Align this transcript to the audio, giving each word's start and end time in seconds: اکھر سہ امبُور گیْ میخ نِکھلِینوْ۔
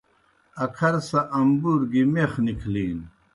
اکھر 0.63 0.93
سہ 1.07 1.19
امبُور 1.39 1.81
گیْ 1.91 2.03
میخ 2.13 2.31
نِکھلِینوْ۔ 2.45 3.07